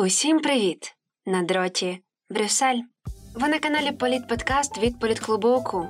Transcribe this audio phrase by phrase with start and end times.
[0.00, 0.94] Усім привіт!
[1.26, 2.00] На дроті
[2.30, 2.80] Брюссель.
[3.34, 5.88] Ви на каналі Політподкаст від Політклубу УКУ.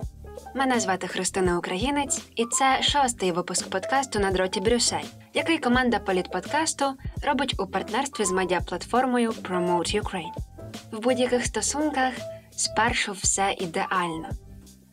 [0.54, 5.04] Мене звати Христина Українець, і це шостий випуск подкасту на дроті Брюссель,
[5.34, 6.84] який команда Політподкасту
[7.26, 10.34] робить у партнерстві з медіаплатформою Promote Ukraine.
[10.92, 12.14] В будь-яких стосунках
[12.50, 14.28] спершу все ідеально.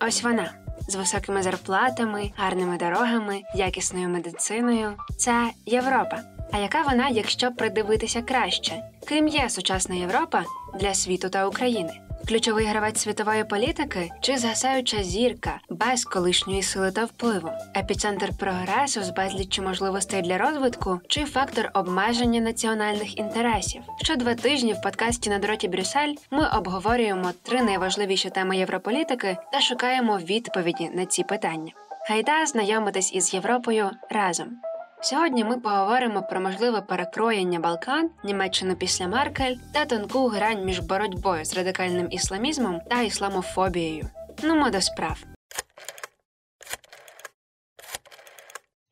[0.08, 0.54] Ось вона
[0.88, 4.94] з високими зарплатами, гарними дорогами, якісною медициною.
[5.18, 6.37] Це Європа.
[6.52, 8.84] А яка вона, якщо придивитися краще?
[9.08, 10.44] Ким є сучасна Європа
[10.80, 11.94] для світу та України?
[12.28, 19.10] Ключовий гравець світової політики чи згасаюча зірка без колишньої сили та впливу, епіцентр прогресу з
[19.10, 23.82] безліччю можливостей для розвитку, чи фактор обмеження національних інтересів?
[24.04, 29.62] Що два тижні в подкасті на дроті Брюссель ми обговорюємо три найважливіші теми європолітики та
[29.62, 31.72] шукаємо відповіді на ці питання.
[32.10, 34.48] Гайда знайомитись із Європою разом.
[35.02, 41.46] Сьогодні ми поговоримо про можливе перекроєння Балкан, Німеччину після Меркель та тонку грань між боротьбою
[41.46, 44.10] з радикальним ісламізмом та ісламофобією.
[44.44, 45.24] Ну ми до справ.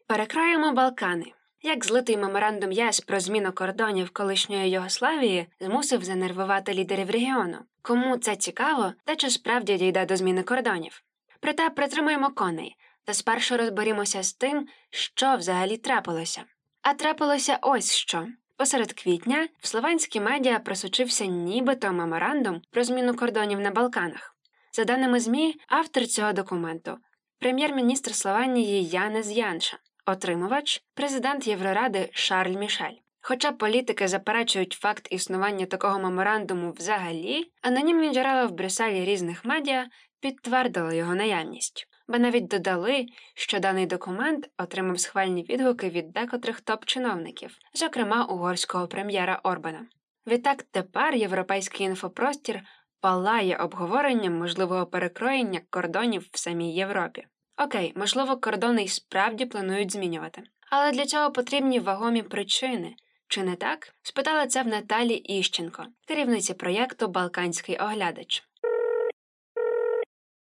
[0.08, 1.26] Перекроємо Балкани.
[1.61, 7.58] Як злитий меморандум ЄС про зміну кордонів колишньої Йогославії змусив занервувати лідерів регіону.
[7.81, 11.03] Кому це цікаво, та чи справді дійде до зміни кордонів?
[11.39, 16.44] Проте притримуємо коней та спершу розберімося з тим, що взагалі трапилося.
[16.81, 18.28] А трапилося ось що.
[18.58, 24.36] Посеред квітня в словенські медіа просочився нібито меморандум про зміну кордонів на Балканах.
[24.72, 26.98] За даними ЗМІ, автор цього документу
[27.39, 32.95] прем'єр-міністр Словенії Янес Янша, отримувач, президент Євроради Шарль Мішель.
[33.22, 39.88] Хоча політики заперечують факт існування такого меморандуму взагалі, анонімні джерела в Брюсселі різних медіа
[40.20, 47.58] підтвердили його наявність бо навіть додали, що даний документ отримав схвальні відгуки від декотрих топ-чиновників,
[47.73, 49.86] зокрема угорського прем'єра Орбана.
[50.27, 52.61] Відтак тепер європейський інфопростір
[53.02, 57.27] палає обговоренням можливого перекроєння кордонів в самій Європі.
[57.58, 60.44] Окей, можливо, кордони й справді планують змінювати.
[60.70, 62.95] Але для цього потрібні вагомі причини.
[63.27, 63.94] Чи не так?
[64.02, 68.44] Спитала це в Наталі Іщенко, керівниці проєкту Балканський оглядач.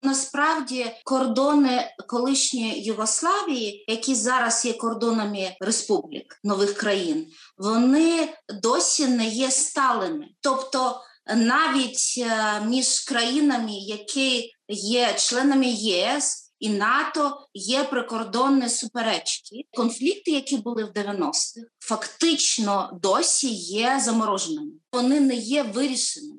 [0.04, 7.28] Насправді кордони колишньої Югославії, які зараз є кордонами республік нових країн,
[7.58, 10.28] вони досі не є сталими.
[10.42, 11.02] Тобто
[11.36, 19.66] навіть е, між країнами, які є членами ЄС і НАТО, є прикордонні суперечки.
[19.74, 24.72] Конфлікти, які були в 90-х, фактично досі є замороженими.
[24.92, 26.39] Вони не є вирішеними.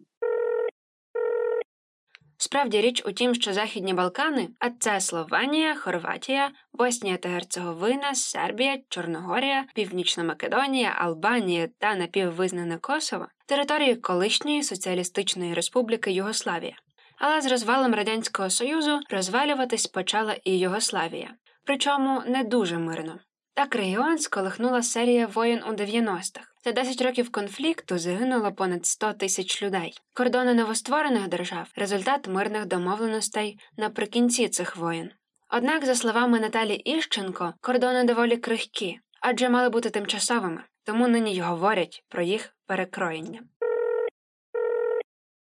[2.43, 8.79] Справді річ у тім, що Західні Балкани, а це Словенія, Хорватія, Боснія та Герцеговина, Сербія,
[8.89, 16.77] Чорногорія, Північна Македонія, Албанія та напіввизнане Косово території колишньої соціалістичної республіки Югославія.
[17.19, 21.35] Але з розвалом радянського союзу розвалюватись почала і Югославія,
[21.65, 23.19] причому не дуже мирно.
[23.55, 26.50] Так регіон сколихнула серія воєн у 90-х.
[26.65, 29.95] За 10 років конфлікту загинуло понад 100 тисяч людей.
[30.15, 35.11] Кордони новостворених держав результат мирних домовленостей наприкінці цих воєн.
[35.51, 41.41] Однак, за словами Наталі Іщенко, кордони доволі крихкі, адже мали бути тимчасовими, тому нині й
[41.41, 43.41] говорять про їх перекроєння.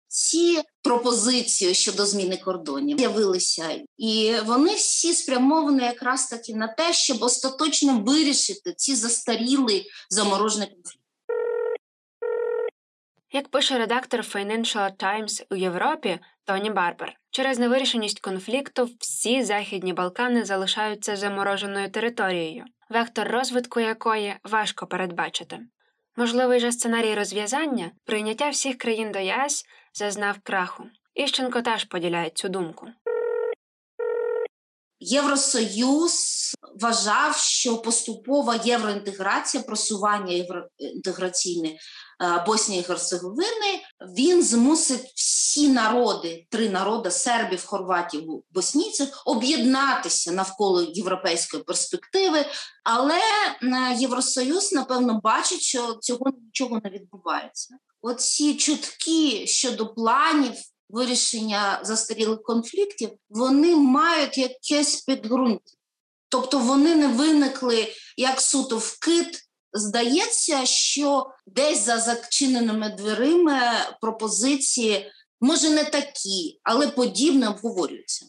[0.09, 7.23] Ці пропозиції щодо зміни кордонів з'явилися, і вони всі спрямовані якраз таки на те, щоб
[7.23, 11.00] остаточно вирішити ці застаріли заморожені конфлікти.
[13.33, 20.45] Як пише редактор Financial Times у Європі Тоні Барбер, через невирішеність конфлікту всі західні Балкани
[20.45, 25.59] залишаються замороженою територією, вектор розвитку якої важко передбачити.
[26.17, 29.65] Можливий же сценарій розв'язання прийняття всіх країн до ЄС
[29.95, 30.85] зазнав краху.
[31.15, 32.89] Іщенко теж поділяє цю думку.
[35.01, 36.15] Євросоюз
[36.81, 41.77] вважав, що поступова євроінтеграція, просування євроінтеграційне
[42.47, 43.83] Боснії і Герцеговини,
[44.19, 52.45] він змусить всі народи, три народи сербів, хорватів, боснійців, об'єднатися навколо європейської перспективи.
[52.85, 53.21] Але
[53.99, 57.77] Євросоюз, напевно, бачить, що цього нічого не відбувається.
[58.03, 60.55] Оці чутки щодо планів
[60.93, 65.73] вирішення застарілих конфліктів, вони мають якесь підґрунтя.
[66.29, 69.41] Тобто вони не виникли як суто вкид.
[69.73, 78.27] Здається, що десь за зачиненими дверима пропозиції, може, не такі, але подібне обговорюються.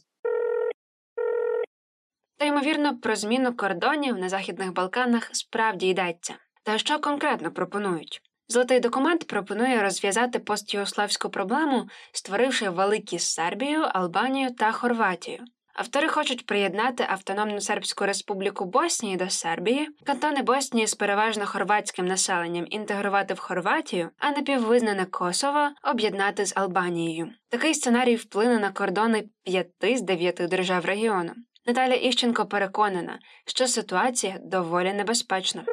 [2.37, 6.35] Та ймовірно, про зміну кордонів на Західних Балканах справді йдеться.
[6.63, 8.21] Та що конкретно пропонують?
[8.51, 15.39] Золотий документ пропонує розв'язати постюгославську проблему, створивши великі Сербію, Албанію та Хорватію.
[15.73, 22.65] Автори хочуть приєднати Автономну Сербську Республіку Боснії до Сербії, кантони Боснії з переважно хорватським населенням
[22.69, 27.29] інтегрувати в Хорватію, а напіввизнане Косово об'єднати з Албанією.
[27.49, 31.31] Такий сценарій вплине на кордони п'яти з дев'яти держав регіону.
[31.65, 35.63] Наталя Іщенко переконана, що ситуація доволі небезпечна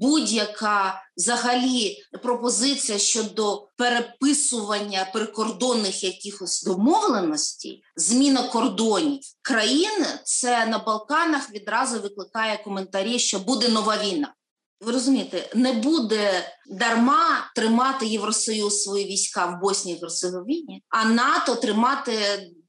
[0.00, 12.00] будь-яка взагалі пропозиція щодо переписування прикордонних якихось домовленостей, зміна кордонів країни, це на Балканах відразу
[12.00, 14.34] викликає коментарі, що буде нова війна.
[14.80, 21.54] Ви розумієте, не буде дарма тримати Євросоюз свої війська в Боснії і Герцеговіні, а НАТО
[21.54, 22.12] тримати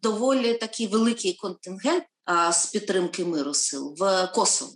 [0.01, 4.71] доволі такий великий контингент а, з підтримки миру сил в Косово.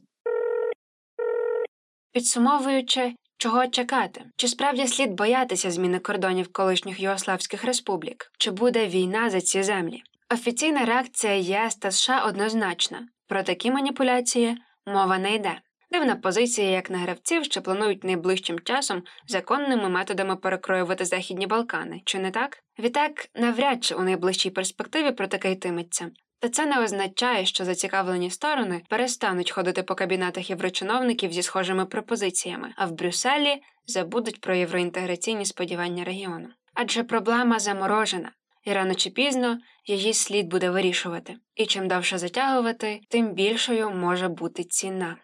[2.14, 9.30] Підсумовуючи, чого чекати, чи справді слід боятися зміни кордонів колишніх югославських республік, чи буде війна
[9.30, 10.04] за ці землі?
[10.34, 15.62] Офіційна реакція ЄС та США однозначна про такі маніпуляції мова не йде.
[15.92, 22.20] Дивна позиція як на гравців, що планують найближчим часом законними методами перекроювати Західні Балкани, чи
[22.20, 22.58] не так?
[22.80, 26.12] Відтак, навряд чи у найближчій перспективі про таке йтиметься.
[26.42, 32.74] Та це не означає, що зацікавлені сторони перестануть ходити по кабінетах єврочиновників зі схожими пропозиціями,
[32.78, 36.48] а в Брюсселі забудуть про євроінтеграційні сподівання регіону.
[36.74, 38.32] Адже проблема заморожена,
[38.64, 41.38] і рано чи пізно її слід буде вирішувати.
[41.56, 45.18] І чим довше затягувати, тим більшою може бути ціна.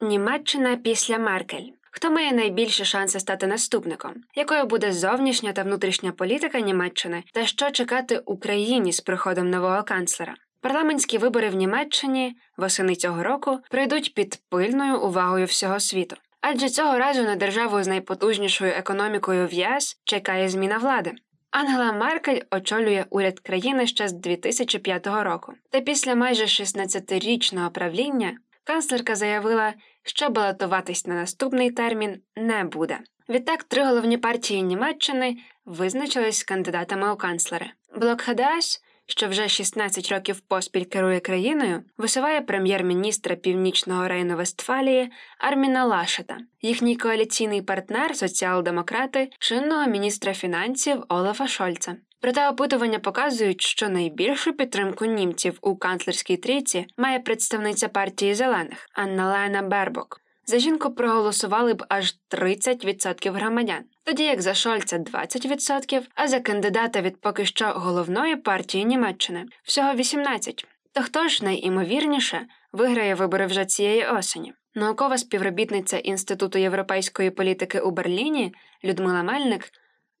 [0.00, 4.14] Німеччина після Меркель Хто має найбільші шанси стати наступником?
[4.34, 10.34] Якою буде зовнішня та внутрішня політика Німеччини, та що чекати Україні з приходом нового канцлера?
[10.60, 16.16] Парламентські вибори в Німеччині восени цього року пройдуть під пильною увагою всього світу.
[16.40, 21.12] Адже цього разу на державу з найпотужнішою економікою в ЄС чекає зміна влади.
[21.50, 25.52] Ангела Меркель очолює уряд країни ще з 2005 року.
[25.70, 32.98] Та після майже 16-річного правління канцлерка заявила, що балотуватись на наступний термін не буде.
[33.28, 37.66] Відтак три головні партії Німеччини визначились кандидатами у канцлери.
[37.96, 45.84] Блок ХДС, що вже 16 років поспіль керує країною, висуває прем'єр-міністра Північного Рейну Вестфалії Арміна
[45.84, 51.96] Лашета, їхній коаліційний партнер, соціал-демократи, чинного міністра фінансів Олафа Шольца.
[52.22, 59.32] Проте опитування показують, що найбільшу підтримку німців у канцлерській трійці має представниця партії зелених Анна
[59.32, 60.20] Лена Бербок.
[60.46, 67.00] За жінку проголосували б аж 30% громадян, тоді як за Шольца 20%, а за кандидата
[67.00, 70.64] від поки що головної партії Німеччини всього 18%.
[70.92, 74.52] То хто ж найімовірніше виграє вибори вже цієї осені?
[74.74, 78.54] Наукова співробітниця Інституту європейської політики у Берліні
[78.84, 79.70] Людмила Мельник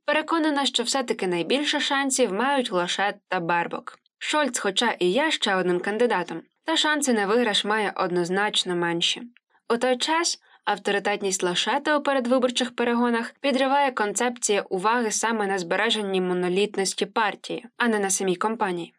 [0.04, 3.98] Переконана, що все-таки найбільше шансів мають Лошет та Барбок.
[4.18, 9.22] Шольц, хоча і є ще одним кандидатом, та шанси на виграш має однозначно менші.
[9.68, 17.06] У той час авторитетність Лошета у передвиборчих перегонах підриває концепція уваги саме на збереженні монолітності
[17.06, 18.94] партії, а не на самій компанії.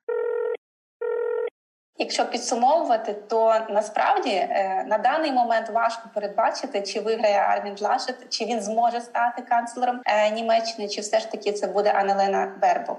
[1.98, 8.46] Якщо підсумовувати, то насправді е, на даний момент важко передбачити, чи виграє Армін Лашет, чи
[8.46, 12.98] він зможе стати канцлером е, Німеччини, чи все ж таки це буде Анелена Бербок.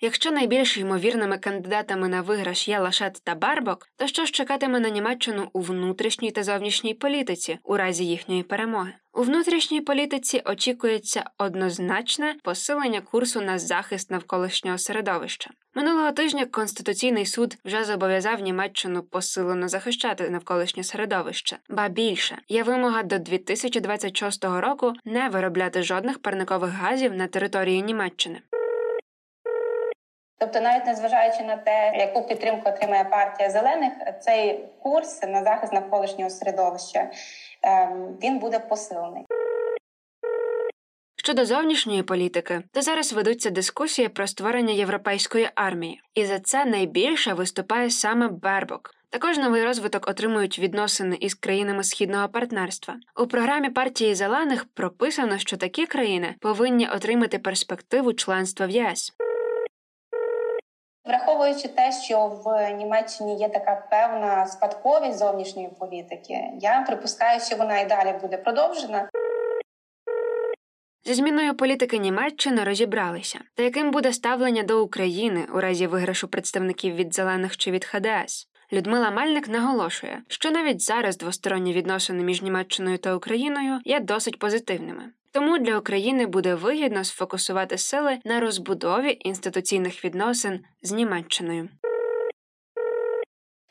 [0.00, 4.88] Якщо найбільш ймовірними кандидатами на виграш є Лашет та Барбок, то що ж чекатиме на
[4.88, 8.92] Німеччину у внутрішній та зовнішній політиці у разі їхньої перемоги?
[9.12, 15.50] У внутрішній політиці очікується однозначне посилення курсу на захист навколишнього середовища.
[15.74, 23.02] Минулого тижня Конституційний суд вже зобов'язав Німеччину посилено захищати навколишнє середовище, ба більше є вимога
[23.02, 28.40] до 2026 року не виробляти жодних парникових газів на території Німеччини.
[30.38, 36.30] Тобто, навіть незважаючи на те, яку підтримку отримає партія зелених, цей курс на захист навколишнього
[36.30, 37.10] середовища
[37.62, 39.24] ем, він буде посилений.
[41.16, 47.34] Щодо зовнішньої політики, то зараз ведуться дискусії про створення європейської армії, і за це найбільше
[47.34, 48.90] виступає саме Бербок.
[49.10, 52.94] Також новий розвиток отримують відносини із країнами східного партнерства.
[53.22, 59.12] У програмі партії зелених прописано, що такі країни повинні отримати перспективу членства в ЄС.
[61.06, 67.80] Враховуючи те, що в Німеччині є така певна спадковість зовнішньої політики, я припускаю, що вона
[67.80, 69.08] і далі буде продовжена.
[71.04, 76.94] Зі зміною політики Німеччини розібралися, та яким буде ставлення до України у разі виграшу представників
[76.94, 78.48] від зелених чи від ХДС.
[78.72, 85.02] Людмила Мальник наголошує, що навіть зараз двосторонні відносини між Німеччиною та Україною є досить позитивними.
[85.36, 91.68] Тому для України буде вигідно сфокусувати сили на розбудові інституційних відносин з Німеччиною.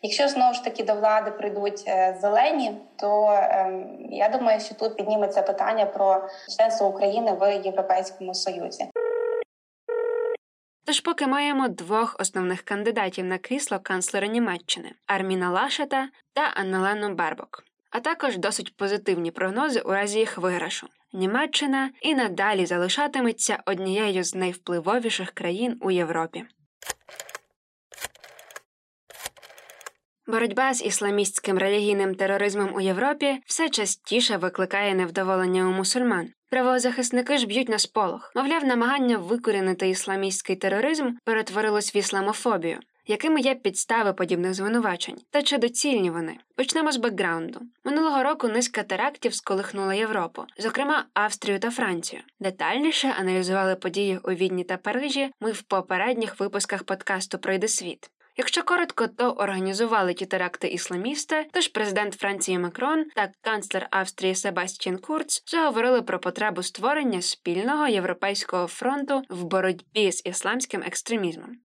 [0.02, 4.98] Якщо знову ж таки до влади прийдуть е, зелені, то е, я думаю, що тут
[4.98, 8.86] підніметься питання про членство України в Європейському Союзі.
[10.86, 17.64] Тож поки маємо двох основних кандидатів на крісло канцлера Німеччини Арміна Лашета та Аннелену Бербок,
[17.96, 20.88] а також досить позитивні прогнози у разі їх виграшу.
[21.14, 26.44] Німеччина і надалі залишатиметься однією з найвпливовіших країн у Європі.
[30.28, 36.30] Боротьба з ісламістським релігійним тероризмом у Європі все частіше викликає невдоволення у мусульман.
[36.50, 38.32] Правозахисники ж б'ють на сполох.
[38.36, 42.80] Мовляв, намагання викорінити ісламістський тероризм перетворилось в ісламофобію.
[43.08, 45.18] Якими є підстави подібних звинувачень?
[45.32, 46.38] Та чи доцільні вони?
[46.56, 47.62] Почнемо з бекграунду.
[47.84, 52.22] Минулого року низка терактів сколихнула Європу, зокрема Австрію та Францію.
[52.40, 55.32] Детальніше аналізували події у Відні та Парижі.
[55.40, 58.10] Ми в попередніх випусках подкасту Пройде світ.
[58.38, 64.98] Якщо коротко, то організували ті теракти ісламісти, тож президент Франції Макрон та канцлер Австрії Себастьян
[64.98, 71.58] Курц заговорили про потребу створення спільного європейського фронту в боротьбі з ісламським екстремізмом.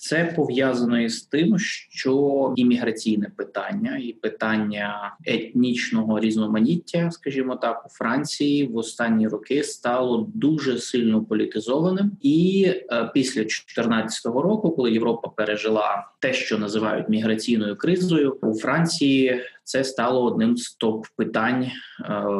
[0.00, 8.66] Це пов'язано із тим, що імміграційне питання і питання етнічного різноманіття, скажімо так, у Франції
[8.66, 12.12] в останні роки стало дуже сильно політизованим.
[12.20, 19.40] І е, після 2014 року, коли Європа пережила те, що називають міграційною кризою, у Франції
[19.64, 21.70] це стало одним з топ питань е,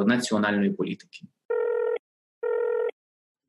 [0.06, 1.20] національної політики.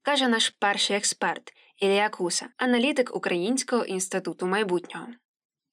[0.04, 5.08] Каже наш перший експерт Ілія Куса, аналітик Українського інституту майбутнього.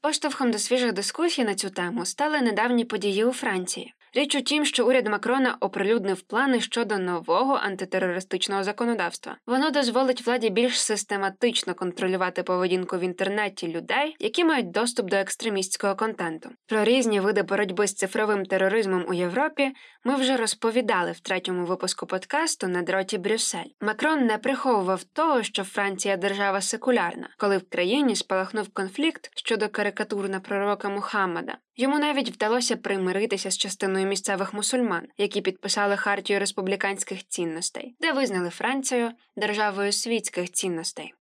[0.01, 3.95] Поштовхом до свіжих дискусій на цю тему стали недавні події у Франції.
[4.19, 9.37] Річ у тім, що уряд Макрона оприлюднив плани щодо нового антитерористичного законодавства.
[9.47, 15.97] Воно дозволить владі більш систематично контролювати поведінку в інтернеті людей, які мають доступ до екстремістського
[15.97, 16.51] контенту.
[16.67, 19.73] Про різні види боротьби з цифровим тероризмом у Європі
[20.05, 23.71] ми вже розповідали в третьому випуску подкасту на дроті Брюссель.
[23.81, 30.29] Макрон не приховував того, що Франція держава секулярна, коли в країні спалахнув конфлікт щодо карикатур
[30.29, 31.59] на пророка Мухаммада.
[31.81, 38.51] Йому навіть вдалося примиритися з частиною місцевих мусульман, які підписали хартію республіканських цінностей, де визнали
[38.51, 41.15] Францію державою світських цінностей.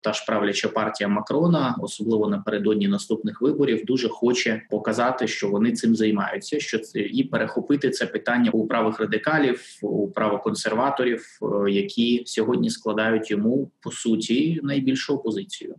[0.00, 5.96] Та ж правляча партія Макрона, особливо напередодні наступних виборів, дуже хоче показати, що вони цим
[5.96, 6.60] займаються.
[6.60, 13.30] Що це і перехопити це питання у правих радикалів, у правоконсерваторів, е, які сьогодні складають
[13.30, 15.74] йому по суті найбільшу опозицію.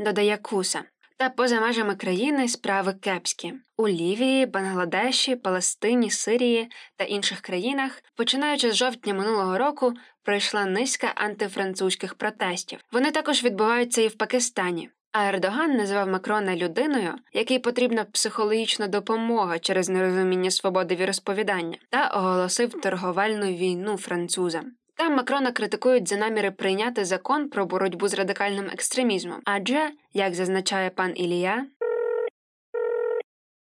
[0.00, 0.82] Додає Куса.
[1.16, 8.72] Та поза межами країни справи кепські у Лівії, Бангладеші, Палестині, Сирії та інших країнах, починаючи
[8.72, 9.92] з жовтня минулого року,
[10.22, 12.80] пройшла низка антифранцузьких протестів.
[12.92, 14.90] Вони також відбуваються і в Пакистані.
[15.12, 22.80] А Ердоган називав Макрона людиною, якій потрібна психологічна допомога через нерозуміння свободи віросповідання, та оголосив
[22.80, 24.72] торговельну війну французам.
[25.00, 29.40] Там Макрона критикують за наміри прийняти закон про боротьбу з радикальним екстремізмом.
[29.44, 31.66] Адже, як зазначає пан Ілія,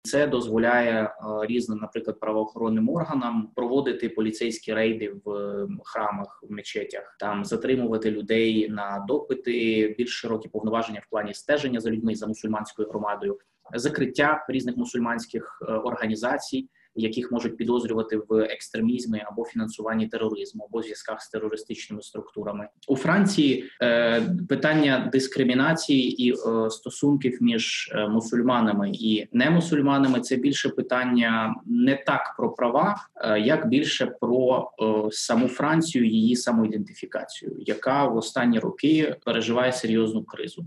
[0.03, 7.15] це дозволяє е, різним, наприклад, правоохоронним органам проводити поліцейські рейди в е, храмах, в мечетях,
[7.19, 12.89] там затримувати людей на допити, більш широкі повноваження в плані стеження за людьми за мусульманською
[12.89, 13.39] громадою,
[13.73, 21.21] закриття різних мусульманських е, організацій яких можуть підозрювати в екстремізмі або фінансуванні тероризму, або зв'язках
[21.21, 23.69] з терористичними структурами у Франції.
[23.81, 31.95] Е, питання дискримінації і е, стосунків між е, мусульманами і немусульманами це більше питання не
[31.95, 32.97] так про права,
[33.41, 34.71] як більше про
[35.11, 40.65] саму Францію, її самоідентифікацію, яка в останні роки переживає серйозну кризу.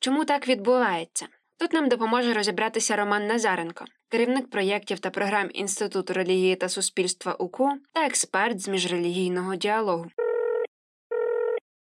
[0.00, 1.26] Чому так відбувається?
[1.58, 7.70] Тут нам допоможе розібратися Роман Назаренко, керівник проєктів та програм Інституту релігії та суспільства УКУ
[7.92, 10.06] та експерт з міжрелігійного діалогу.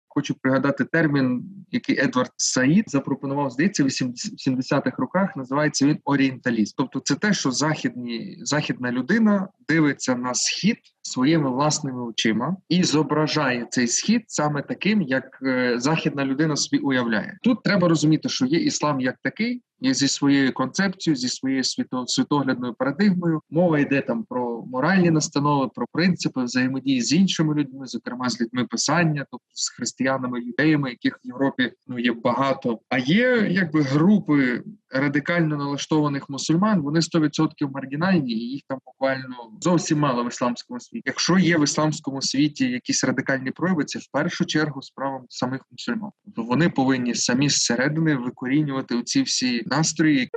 [0.07, 5.35] Хочу пригадати термін, який Едвард Саїд запропонував, здається, в 70-х роках.
[5.35, 6.75] Називається він орієнталіст.
[6.77, 13.67] Тобто, це те, що західні західна людина дивиться на схід своїми власними очима і зображає
[13.69, 17.37] цей схід саме таким, як е, західна людина собі уявляє.
[17.43, 22.07] Тут треба розуміти, що є іслам як такий, є зі своєю концепцією, зі своєю світо,
[22.07, 23.41] світоглядною парадигмою.
[23.49, 28.65] Мова йде там про моральні настанови, про принципи взаємодії з іншими людьми, зокрема з людьми
[28.65, 32.79] писання, тобто з християнами, юдеями, яких в Європі ну є багато.
[32.89, 36.81] А є якби групи радикально налаштованих мусульман.
[36.81, 40.79] Вони 100% маргінальні, і їх там буквально зовсім мало в ісламському.
[40.91, 46.11] Якщо є в ісламському світі якісь радикальні прояви, це в першу чергу справа самих мусульман.
[46.25, 50.29] Тобто вони повинні самі зсередини викорінювати оці всі настрої.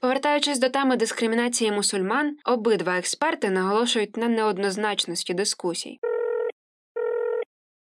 [0.00, 5.98] Повертаючись до теми дискримінації мусульман, обидва експерти наголошують на неоднозначності дискусій.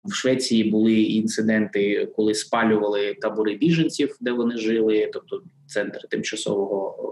[0.04, 7.05] В Швеції були інциденти, коли спалювали табори біженців, де вони жили, тобто центр тимчасового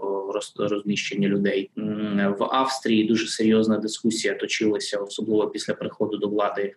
[0.57, 1.71] розміщення людей.
[2.39, 6.75] В Австрії дуже серйозна дискусія точилася, особливо після приходу до влади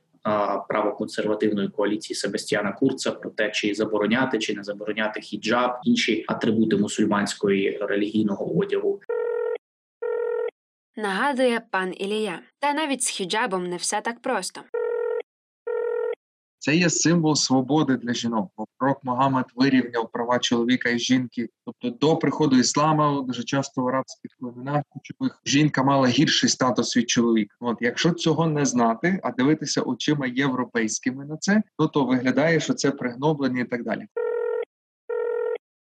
[0.68, 7.78] правоконсервативної коаліції Себастьяна Курца про те, чи забороняти чи не забороняти хіджаб, інші атрибути мусульманської
[7.80, 9.00] релігійного одягу.
[10.96, 14.60] Нагадує пан Ілія, та навіть з хіджабом не все так просто.
[16.58, 18.50] Це є символ свободи для жінок.
[18.56, 21.48] Бо пророк Магомед вирівняв права чоловіка і жінки.
[21.64, 27.10] Тобто до приходу іслама дуже часто в арабських племенах кучових жінка мала гірший статус від
[27.10, 27.56] чоловіка.
[27.60, 32.74] От якщо цього не знати, а дивитися очима європейськими на це, то то виглядає, що
[32.74, 34.06] це пригноблення і так далі.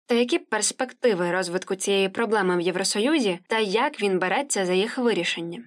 [0.05, 5.63] Та які перспективи розвитку цієї проблеми в Євросоюзі, та як він береться за їх вирішення?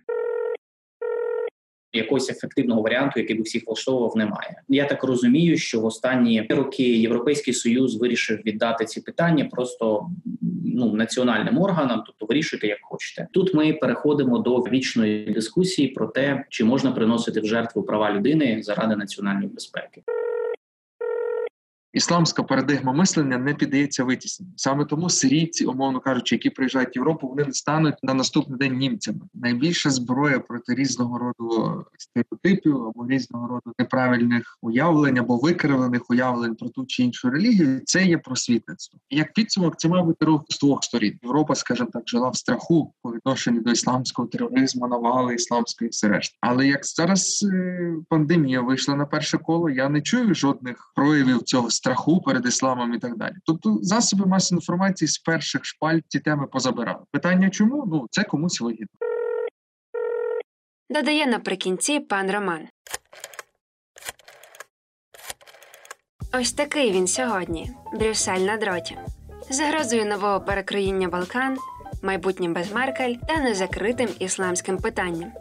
[1.93, 4.63] Якогось ефективного варіанту, який би всіх влаштовував, немає.
[4.69, 10.11] Я так розумію, що в останні роки Європейський союз вирішив віддати ці питання просто
[10.65, 13.29] ну національним органам, тобто вирішуйте, як хочете.
[13.33, 18.59] Тут ми переходимо до вічної дискусії про те, чи можна приносити в жертву права людини
[18.63, 20.03] заради національної безпеки
[21.93, 24.53] ісламська парадигма мислення не піддається витісненню.
[24.57, 28.79] Саме тому сирійці, умовно кажучи, які приїжджають в Європу, вони не стануть на наступний день
[28.79, 29.21] німцями.
[29.35, 36.69] Найбільша зброя проти різного роду стереотипів або різного роду неправильних уявлень або викривлених уявлень про
[36.69, 37.81] ту чи іншу релігію.
[37.85, 38.99] Це є просвітництво.
[39.11, 41.19] Як підсумок, це має бути рух з двох сторін.
[41.23, 46.37] Європа, скажімо так, жила в страху по відношенню до ісламського тероризму, навали ісламської все решта.
[46.41, 51.71] Але як зараз е, пандемія вийшла на перше коло, я не чую жодних проявів цього
[51.77, 53.35] страху перед ісламом і так далі.
[53.45, 57.05] Тобто, засоби масової інформації з перших шпальт ці теми позабирали.
[57.11, 58.87] Питання, чому ну це комусь вигідно.
[60.91, 62.69] Додає наприкінці пан Роман.
[66.33, 67.71] Ось такий він сьогодні.
[67.95, 68.97] Брюссель на дроті.
[69.51, 71.57] Загрозою нового перекроїння Балкан,
[72.03, 75.33] майбутнім без Меркель та незакритим ісламським питанням.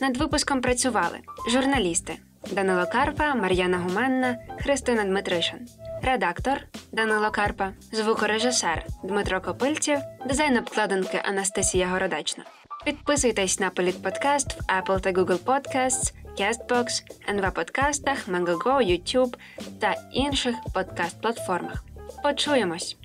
[0.00, 1.18] Над випуском працювали
[1.50, 2.16] журналісти
[2.52, 5.68] Данило Карпа, Мар'яна Гуменна, Христина Дмитришин,
[6.02, 6.58] редактор
[6.92, 12.44] Данило Карпа, звукорежисер Дмитро Копильців, дизайн обкладинки Анастасія Городачна.
[12.84, 19.36] Підписуйтесь на Політподкаст в Apple та Google Podcasts, CastBox, НВ подкастах, Megogo, YouTube
[19.80, 21.84] та інших подкаст-платформах.
[22.22, 22.96] Почуємось!